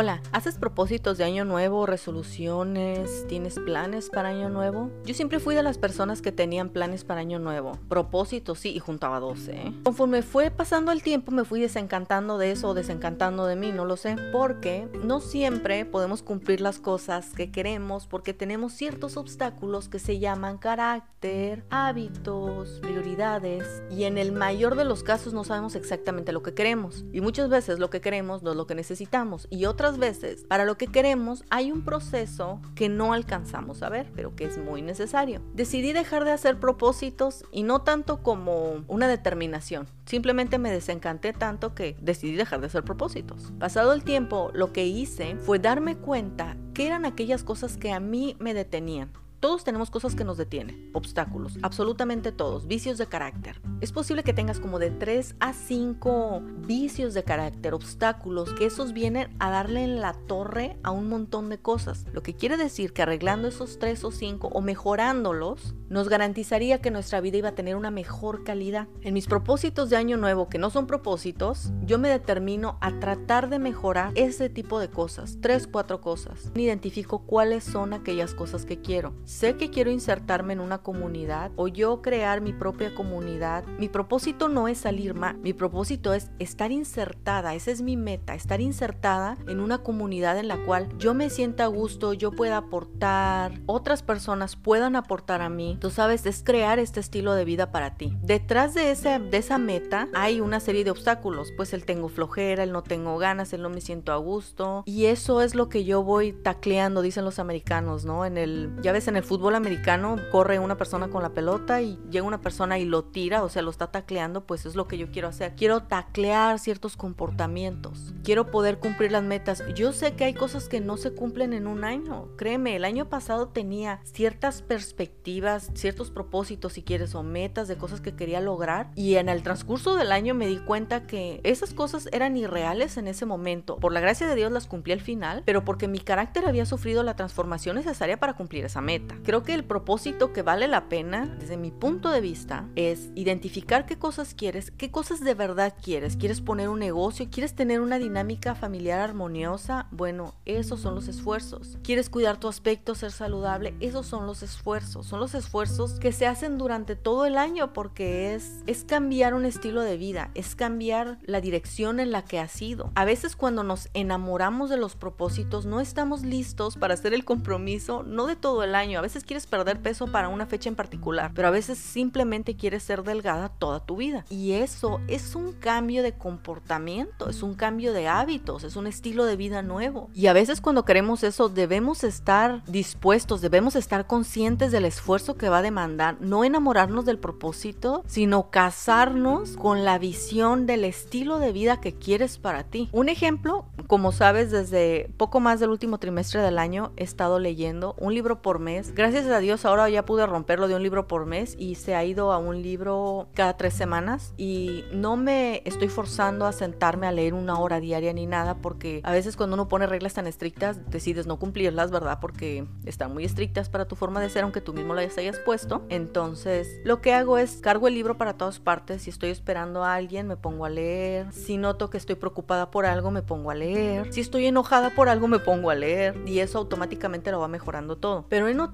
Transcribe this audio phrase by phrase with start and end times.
[0.00, 3.26] Hola, ¿haces propósitos de año nuevo, resoluciones?
[3.28, 4.90] ¿Tienes planes para año nuevo?
[5.04, 7.72] Yo siempre fui de las personas que tenían planes para año nuevo.
[7.86, 9.52] Propósitos, sí, y juntaba 12.
[9.52, 9.74] ¿eh?
[9.84, 13.84] Conforme fue pasando el tiempo me fui desencantando de eso o desencantando de mí, no
[13.84, 14.16] lo sé.
[14.32, 20.18] Porque no siempre podemos cumplir las cosas que queremos porque tenemos ciertos obstáculos que se
[20.18, 23.82] llaman carácter, hábitos, prioridades.
[23.90, 27.04] Y en el mayor de los casos no sabemos exactamente lo que queremos.
[27.12, 29.46] Y muchas veces lo que queremos no es lo que necesitamos.
[29.50, 34.10] Y otras veces, para lo que queremos, hay un proceso que no alcanzamos a ver,
[34.14, 35.42] pero que es muy necesario.
[35.54, 39.86] Decidí dejar de hacer propósitos y no tanto como una determinación.
[40.06, 43.52] Simplemente me desencanté tanto que decidí dejar de hacer propósitos.
[43.58, 48.00] Pasado el tiempo, lo que hice fue darme cuenta que eran aquellas cosas que a
[48.00, 53.60] mí me detenían todos tenemos cosas que nos detienen, obstáculos, absolutamente todos, vicios de carácter.
[53.80, 58.92] Es posible que tengas como de 3 a 5 vicios de carácter, obstáculos, que esos
[58.92, 62.04] vienen a darle en la torre a un montón de cosas.
[62.12, 66.90] Lo que quiere decir que arreglando esos 3 o 5 o mejorándolos, nos garantizaría que
[66.90, 68.88] nuestra vida iba a tener una mejor calidad.
[69.00, 73.48] En mis propósitos de año nuevo, que no son propósitos, yo me determino a tratar
[73.48, 76.52] de mejorar ese tipo de cosas, 3, 4 cosas.
[76.54, 81.68] Identifico cuáles son aquellas cosas que quiero sé que quiero insertarme en una comunidad o
[81.68, 86.72] yo crear mi propia comunidad, mi propósito no es salir más, mi propósito es estar
[86.72, 91.30] insertada, esa es mi meta, estar insertada en una comunidad en la cual yo me
[91.30, 95.78] sienta a gusto, yo pueda aportar, otras personas puedan aportar a mí.
[95.80, 98.16] Tú sabes, es crear este estilo de vida para ti.
[98.22, 102.64] Detrás de, ese, de esa meta hay una serie de obstáculos, pues el tengo flojera,
[102.64, 105.84] el no tengo ganas, el no me siento a gusto y eso es lo que
[105.84, 108.24] yo voy tacleando, dicen los americanos, ¿no?
[108.24, 111.82] En el, ya ves, en el el fútbol americano corre una persona con la pelota
[111.82, 114.88] y llega una persona y lo tira, o sea, lo está tacleando, pues es lo
[114.88, 115.54] que yo quiero hacer.
[115.56, 118.14] Quiero taclear ciertos comportamientos.
[118.24, 119.62] Quiero poder cumplir las metas.
[119.74, 122.28] Yo sé que hay cosas que no se cumplen en un año.
[122.38, 128.00] Créeme, el año pasado tenía ciertas perspectivas, ciertos propósitos, si quieres, o metas de cosas
[128.00, 128.90] que quería lograr.
[128.94, 133.06] Y en el transcurso del año me di cuenta que esas cosas eran irreales en
[133.06, 133.76] ese momento.
[133.76, 137.02] Por la gracia de Dios las cumplí al final, pero porque mi carácter había sufrido
[137.02, 139.09] la transformación necesaria para cumplir esa meta.
[139.22, 143.86] Creo que el propósito que vale la pena, desde mi punto de vista, es identificar
[143.86, 146.16] qué cosas quieres, qué cosas de verdad quieres.
[146.16, 147.28] ¿Quieres poner un negocio?
[147.30, 149.86] ¿Quieres tener una dinámica familiar armoniosa?
[149.90, 151.78] Bueno, esos son los esfuerzos.
[151.82, 153.74] ¿Quieres cuidar tu aspecto, ser saludable?
[153.80, 155.06] Esos son los esfuerzos.
[155.06, 159.44] Son los esfuerzos que se hacen durante todo el año porque es, es cambiar un
[159.44, 162.92] estilo de vida, es cambiar la dirección en la que has ido.
[162.94, 168.02] A veces cuando nos enamoramos de los propósitos no estamos listos para hacer el compromiso,
[168.02, 171.32] no de todo el año, a veces quieres perder peso para una fecha en particular,
[171.34, 174.26] pero a veces simplemente quieres ser delgada toda tu vida.
[174.28, 179.24] Y eso es un cambio de comportamiento, es un cambio de hábitos, es un estilo
[179.24, 180.10] de vida nuevo.
[180.12, 185.48] Y a veces cuando queremos eso debemos estar dispuestos, debemos estar conscientes del esfuerzo que
[185.48, 191.52] va a demandar, no enamorarnos del propósito, sino casarnos con la visión del estilo de
[191.52, 192.90] vida que quieres para ti.
[192.92, 197.94] Un ejemplo, como sabes, desde poco más del último trimestre del año he estado leyendo
[197.98, 201.26] un libro por mes Gracias a Dios ahora ya pude romperlo de un libro por
[201.26, 205.88] mes y se ha ido a un libro cada tres semanas y no me estoy
[205.88, 209.68] forzando a sentarme a leer una hora diaria ni nada porque a veces cuando uno
[209.68, 212.18] pone reglas tan estrictas decides no cumplirlas, ¿verdad?
[212.20, 215.84] Porque están muy estrictas para tu forma de ser aunque tú mismo las hayas puesto.
[215.90, 219.02] Entonces lo que hago es cargo el libro para todas partes.
[219.02, 221.32] Si estoy esperando a alguien me pongo a leer.
[221.32, 224.12] Si noto que estoy preocupada por algo me pongo a leer.
[224.12, 227.96] Si estoy enojada por algo me pongo a leer y eso automáticamente lo va mejorando
[227.96, 228.24] todo.
[228.28, 228.69] Pero he notado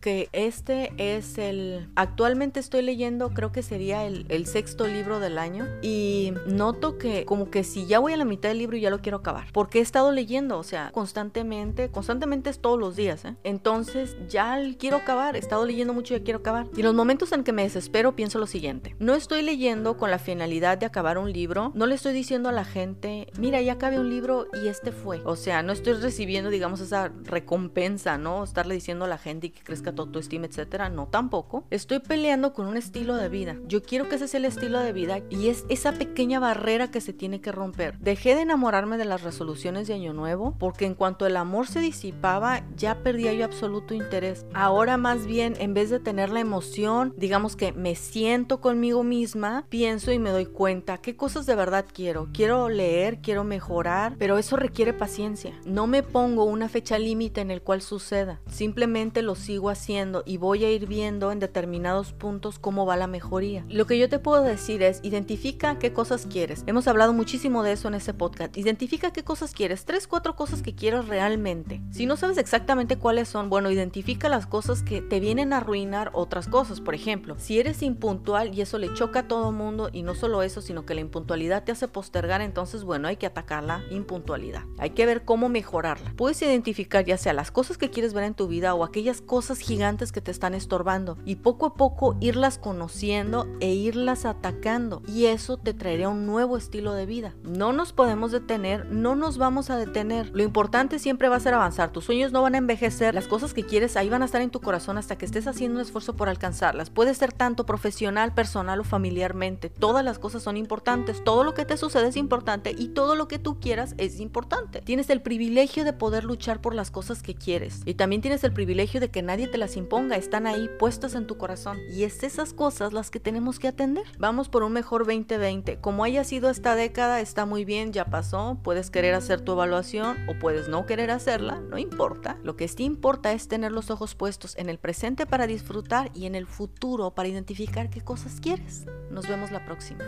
[0.00, 1.88] que este es el...
[1.94, 7.50] Actualmente estoy leyendo, creo que sería el, sexto libro del año y noto que como
[7.50, 9.46] que si ya voy a la mitad del libro ya lo quiero acabar.
[9.52, 13.24] Porque he estado leyendo, o sea, constantemente, constantemente es todos los días.
[13.24, 13.36] ¿eh?
[13.44, 16.66] Entonces ya quiero acabar, he estado leyendo mucho y ya quiero acabar.
[16.76, 18.96] Y los momentos en que me desespero pienso lo siguiente.
[18.98, 22.52] No estoy leyendo con la finalidad de acabar un libro, no le estoy diciendo a
[22.52, 25.20] la gente, mira, ya acabé un libro y este fue.
[25.24, 28.42] O sea, no estoy recibiendo, digamos, esa recompensa, ¿no?
[28.42, 30.90] Estarle diciendo a la gente que crezca tu autoestima, etcétera.
[30.90, 31.64] No, tampoco.
[31.70, 33.56] Estoy peleando con un estilo de vida.
[33.66, 37.00] Yo quiero que ese sea el estilo de vida y es esa pequeña barrera que
[37.00, 37.98] se tiene que romper.
[37.98, 41.80] Dejé de enamorarme de las resoluciones de Año Nuevo porque en cuanto el amor se
[41.80, 44.44] disipaba, ya perdía yo absoluto interés.
[44.52, 49.64] Ahora más bien, en vez de tener la emoción, digamos que me siento conmigo misma,
[49.68, 52.28] pienso y me doy cuenta qué cosas de verdad quiero.
[52.32, 55.58] Quiero leer, quiero mejorar, pero eso requiere paciencia.
[55.64, 58.40] No me pongo una fecha límite en el cual suceda.
[58.46, 62.96] Simplemente lo lo sigo haciendo y voy a ir viendo en determinados puntos cómo va
[62.96, 63.64] la mejoría.
[63.68, 66.64] Lo que yo te puedo decir es, identifica qué cosas quieres.
[66.66, 68.56] Hemos hablado muchísimo de eso en ese podcast.
[68.56, 71.80] Identifica qué cosas quieres, tres, cuatro cosas que quieres realmente.
[71.92, 76.10] Si no sabes exactamente cuáles son, bueno, identifica las cosas que te vienen a arruinar
[76.12, 76.80] otras cosas.
[76.80, 80.42] Por ejemplo, si eres impuntual y eso le choca a todo mundo y no solo
[80.42, 84.64] eso, sino que la impuntualidad te hace postergar, entonces bueno, hay que atacar la impuntualidad.
[84.78, 86.14] Hay que ver cómo mejorarla.
[86.16, 89.60] Puedes identificar ya sea las cosas que quieres ver en tu vida o aquellas cosas
[89.60, 95.26] gigantes que te están estorbando y poco a poco irlas conociendo e irlas atacando y
[95.26, 97.34] eso te traerá un nuevo estilo de vida.
[97.42, 100.30] No nos podemos detener, no nos vamos a detener.
[100.34, 101.90] Lo importante siempre va a ser avanzar.
[101.90, 104.50] Tus sueños no van a envejecer, las cosas que quieres ahí van a estar en
[104.50, 106.90] tu corazón hasta que estés haciendo un esfuerzo por alcanzarlas.
[106.90, 109.70] Puede ser tanto profesional, personal o familiarmente.
[109.70, 113.28] Todas las cosas son importantes, todo lo que te sucede es importante y todo lo
[113.28, 114.80] que tú quieras es importante.
[114.80, 118.52] Tienes el privilegio de poder luchar por las cosas que quieres y también tienes el
[118.52, 122.52] privilegio que nadie te las imponga, están ahí puestas en tu corazón y es esas
[122.52, 124.04] cosas las que tenemos que atender.
[124.18, 125.80] Vamos por un mejor 2020.
[125.80, 130.16] Como haya sido esta década, está muy bien, ya pasó, puedes querer hacer tu evaluación
[130.28, 132.38] o puedes no querer hacerla, no importa.
[132.42, 136.26] Lo que sí importa es tener los ojos puestos en el presente para disfrutar y
[136.26, 138.86] en el futuro para identificar qué cosas quieres.
[139.10, 140.04] Nos vemos la próxima.